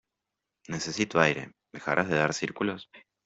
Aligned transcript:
Necesito 0.67 1.19
aire.¿ 1.21 1.51
dejarás 1.71 2.09
de 2.09 2.15
dar 2.15 2.33
círculos? 2.33 2.89